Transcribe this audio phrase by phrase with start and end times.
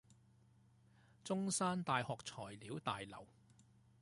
[1.23, 3.27] 中山大學材料大樓